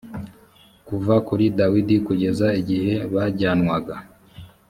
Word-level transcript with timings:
kuva 0.87 1.15
kuri 1.27 1.45
dawidi 1.57 1.95
kugeza 2.07 2.47
igihe 2.61 2.93
bajyanwaga 3.13 3.95